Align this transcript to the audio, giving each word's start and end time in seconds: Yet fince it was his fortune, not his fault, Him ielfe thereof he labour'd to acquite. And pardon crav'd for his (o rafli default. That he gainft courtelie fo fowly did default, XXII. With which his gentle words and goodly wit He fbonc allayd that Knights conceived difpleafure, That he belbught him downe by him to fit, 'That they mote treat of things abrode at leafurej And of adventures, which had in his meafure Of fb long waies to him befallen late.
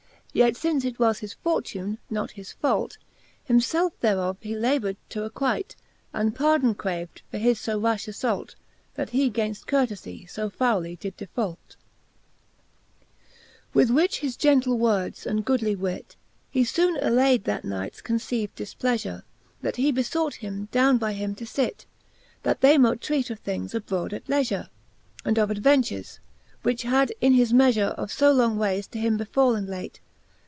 Yet 0.33 0.55
fince 0.55 0.85
it 0.85 0.97
was 0.97 1.19
his 1.19 1.33
fortune, 1.33 1.97
not 2.09 2.31
his 2.31 2.53
fault, 2.53 2.97
Him 3.43 3.59
ielfe 3.59 3.91
thereof 3.99 4.37
he 4.39 4.55
labour'd 4.55 4.95
to 5.09 5.25
acquite. 5.25 5.75
And 6.13 6.33
pardon 6.33 6.73
crav'd 6.73 7.21
for 7.29 7.37
his 7.37 7.67
(o 7.67 7.77
rafli 7.77 8.05
default. 8.05 8.55
That 8.95 9.09
he 9.09 9.29
gainft 9.29 9.65
courtelie 9.65 10.29
fo 10.31 10.49
fowly 10.49 10.97
did 10.97 11.17
default, 11.17 11.59
XXII. 12.97 13.07
With 13.73 13.89
which 13.89 14.19
his 14.19 14.37
gentle 14.37 14.77
words 14.77 15.27
and 15.27 15.43
goodly 15.43 15.75
wit 15.75 16.15
He 16.49 16.61
fbonc 16.61 17.03
allayd 17.03 17.43
that 17.43 17.65
Knights 17.65 17.99
conceived 17.99 18.55
difpleafure, 18.55 19.23
That 19.61 19.75
he 19.75 19.91
belbught 19.91 20.35
him 20.35 20.69
downe 20.71 20.97
by 20.97 21.11
him 21.11 21.35
to 21.35 21.45
fit, 21.45 21.85
'That 22.43 22.61
they 22.61 22.77
mote 22.77 23.01
treat 23.01 23.29
of 23.29 23.39
things 23.39 23.75
abrode 23.75 24.13
at 24.13 24.27
leafurej 24.27 24.69
And 25.25 25.37
of 25.37 25.51
adventures, 25.51 26.21
which 26.63 26.83
had 26.83 27.11
in 27.19 27.33
his 27.33 27.51
meafure 27.51 27.91
Of 27.95 28.11
fb 28.11 28.37
long 28.37 28.57
waies 28.57 28.87
to 28.91 28.97
him 28.97 29.17
befallen 29.17 29.67
late. 29.67 29.99